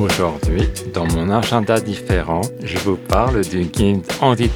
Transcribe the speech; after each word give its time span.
Aujourd'hui, 0.00 0.66
dans 0.94 1.04
mon 1.08 1.28
agenda 1.28 1.78
différent, 1.78 2.40
je 2.64 2.78
vous 2.78 2.96
parle 2.96 3.42
du 3.42 3.64
guide 3.64 4.02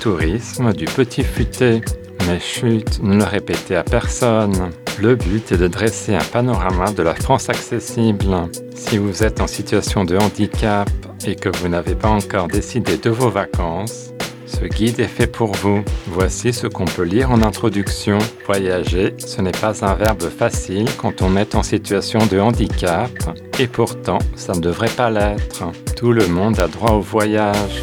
Tourisme 0.01 0.73
du 0.73 0.87
Petit 0.87 1.23
Futé. 1.23 1.83
Mais 2.27 2.41
chut, 2.41 3.03
ne 3.03 3.19
le 3.19 3.25
répétez 3.25 3.77
à 3.77 3.85
personne. 3.85 4.71
Le 5.03 5.17
but 5.17 5.53
est 5.53 5.59
de 5.59 5.69
dresser 5.69 6.15
un 6.15 6.25
panorama 6.33 6.93
de 6.93 7.03
la 7.03 7.15
France 7.15 7.51
accessible. 7.51 8.35
Si 8.75 8.97
vous 8.97 9.23
êtes 9.23 9.43
en 9.43 9.47
situation 9.47 10.07
de 10.07 10.17
handicap 10.17 10.89
et 11.27 11.35
que 11.37 11.51
vous 11.59 11.69
n'avez 11.69 11.95
pas 11.95 12.09
encore 12.09 12.49
décidé 12.49 12.97
de 12.97 13.11
vos 13.11 13.29
vacances, 13.29 14.14
ce 14.47 14.65
guide 14.65 15.01
est 15.01 15.09
fait 15.09 15.27
pour 15.27 15.53
vous. 15.53 15.83
Voici 16.07 16.53
ce 16.53 16.67
qu'on 16.67 16.85
peut 16.85 17.03
lire 17.03 17.31
en 17.31 17.43
introduction. 17.43 18.19
Voyager, 18.47 19.15
ce 19.19 19.41
n'est 19.41 19.53
pas 19.53 19.85
un 19.85 19.95
verbe 19.95 20.29
facile 20.29 20.89
quand 20.97 21.23
on 21.23 21.37
est 21.37 21.55
en 21.55 21.63
situation 21.63 22.21
de 22.27 22.39
handicap, 22.39 23.11
et 23.59 23.67
pourtant, 23.67 24.19
ça 24.37 24.55
ne 24.55 24.61
devrait 24.61 24.89
pas 24.89 25.11
l'être. 25.11 25.65
Tout 25.97 26.13
le 26.13 26.27
monde 26.27 26.61
a 26.61 26.69
droit 26.69 26.93
au 26.93 27.01
voyage. 27.01 27.83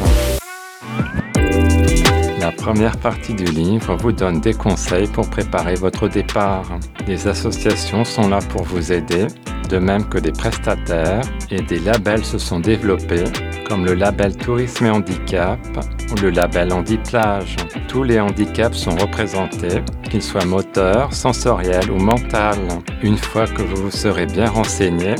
La 2.40 2.50
première 2.50 2.96
partie 2.96 3.34
du 3.34 3.44
livre 3.44 3.96
vous 3.96 4.12
donne 4.12 4.40
des 4.40 4.54
conseils 4.54 5.06
pour 5.06 5.28
préparer 5.28 5.74
votre 5.74 6.08
départ. 6.08 6.78
Des 7.06 7.26
associations 7.26 8.04
sont 8.04 8.28
là 8.28 8.40
pour 8.40 8.62
vous 8.62 8.92
aider, 8.92 9.26
de 9.72 9.78
même 9.78 10.06
que 10.06 10.18
des 10.18 10.32
prestataires, 10.32 11.22
et 11.50 11.62
des 11.62 11.78
labels 11.78 12.24
se 12.24 12.36
sont 12.36 12.60
développés 12.60 13.24
comme 13.66 13.86
le 13.86 13.94
label 13.94 14.36
Tourisme 14.36 14.84
et 14.84 14.90
Handicap 14.90 15.58
ou 16.10 16.20
le 16.20 16.28
label 16.28 16.74
Handiplage. 16.74 17.56
Tous 17.88 18.02
les 18.02 18.20
handicaps 18.20 18.76
sont 18.76 18.94
représentés, 18.94 19.82
qu'ils 20.10 20.22
soient 20.22 20.44
moteurs, 20.44 21.14
sensoriels 21.14 21.90
ou 21.90 21.96
mentaux. 21.96 22.82
Une 23.02 23.16
fois 23.16 23.46
que 23.46 23.62
vous 23.62 23.84
vous 23.84 23.90
serez 23.90 24.26
bien 24.26 24.50
renseigné, 24.50 25.14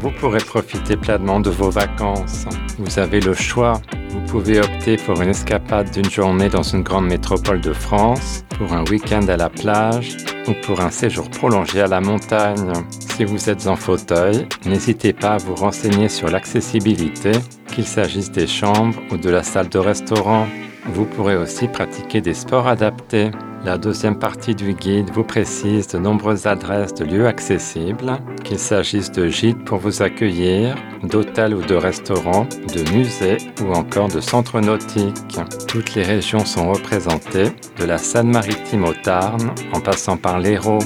vous 0.00 0.12
pourrez 0.12 0.38
profiter 0.38 0.96
pleinement 0.96 1.40
de 1.40 1.50
vos 1.50 1.70
vacances. 1.70 2.46
Vous 2.78 3.00
avez 3.00 3.18
le 3.18 3.34
choix. 3.34 3.80
Vous 4.10 4.20
pouvez 4.20 4.60
opter 4.60 4.98
pour 4.98 5.20
une 5.20 5.30
escapade 5.30 5.90
d'une 5.90 6.10
journée 6.10 6.48
dans 6.48 6.62
une 6.62 6.82
grande 6.82 7.06
métropole 7.06 7.60
de 7.60 7.72
France, 7.72 8.44
pour 8.56 8.72
un 8.72 8.84
week-end 8.84 9.26
à 9.26 9.36
la 9.36 9.50
plage 9.50 10.16
ou 10.46 10.52
pour 10.64 10.80
un 10.80 10.90
séjour 10.90 11.28
prolongé 11.28 11.80
à 11.80 11.88
la 11.88 12.00
montagne. 12.00 12.72
Si 13.16 13.24
vous 13.24 13.48
êtes 13.48 13.66
en 13.66 13.76
fauteuil, 13.76 14.46
n'hésitez 14.66 15.14
pas 15.14 15.30
à 15.30 15.38
vous 15.38 15.54
renseigner 15.54 16.10
sur 16.10 16.28
l'accessibilité 16.28 17.32
qu'il 17.72 17.86
s'agisse 17.86 18.30
des 18.30 18.46
chambres 18.46 19.00
ou 19.10 19.16
de 19.16 19.30
la 19.30 19.42
salle 19.42 19.70
de 19.70 19.78
restaurant. 19.78 20.46
Vous 20.92 21.06
pourrez 21.06 21.34
aussi 21.34 21.66
pratiquer 21.66 22.20
des 22.20 22.34
sports 22.34 22.68
adaptés. 22.68 23.30
La 23.64 23.78
deuxième 23.78 24.18
partie 24.18 24.54
du 24.54 24.74
guide 24.74 25.08
vous 25.14 25.24
précise 25.24 25.88
de 25.88 25.96
nombreuses 25.96 26.46
adresses 26.46 26.92
de 26.92 27.06
lieux 27.06 27.26
accessibles, 27.26 28.18
qu'il 28.44 28.58
s'agisse 28.58 29.10
de 29.10 29.28
gîtes 29.28 29.64
pour 29.64 29.78
vous 29.78 30.02
accueillir, 30.02 30.74
d'hôtels 31.02 31.54
ou 31.54 31.62
de 31.62 31.74
restaurants, 31.74 32.46
de 32.74 32.94
musées 32.94 33.38
ou 33.64 33.72
encore 33.72 34.08
de 34.08 34.20
centres 34.20 34.60
nautiques. 34.60 35.40
Toutes 35.66 35.94
les 35.94 36.02
régions 36.02 36.44
sont 36.44 36.70
représentées, 36.70 37.48
de 37.78 37.84
la 37.86 37.96
Seine-Maritime 37.96 38.84
au 38.84 38.92
Tarn 38.92 39.54
en 39.72 39.80
passant 39.80 40.18
par 40.18 40.38
l'Hérault. 40.38 40.80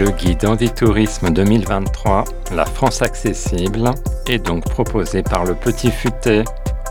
Le 0.00 0.10
guide 0.12 0.74
Tourisme 0.74 1.28
2023, 1.28 2.24
La 2.54 2.64
France 2.64 3.02
accessible, 3.02 3.90
est 4.26 4.38
donc 4.38 4.64
proposé 4.64 5.22
par 5.22 5.44
le 5.44 5.54
Petit 5.54 5.90
Futé. 5.90 6.42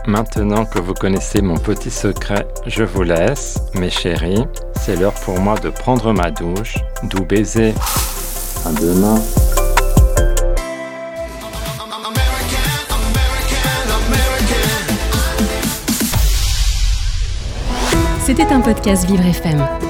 Maintenant 0.06 0.64
que 0.64 0.78
vous 0.78 0.94
connaissez 0.94 1.42
mon 1.42 1.56
petit 1.56 1.90
secret, 1.90 2.46
je 2.68 2.84
vous 2.84 3.02
laisse, 3.02 3.58
mes 3.74 3.90
chéris. 3.90 4.44
C'est 4.80 4.94
l'heure 4.94 5.14
pour 5.24 5.40
moi 5.40 5.58
de 5.58 5.70
prendre 5.70 6.12
ma 6.12 6.30
douche. 6.30 6.76
Doux 7.02 7.24
baiser. 7.24 7.74
À 8.64 8.70
demain. 8.80 9.20
C'était 18.24 18.52
un 18.52 18.60
podcast 18.60 19.04
Vivre 19.04 19.26
FM. 19.26 19.89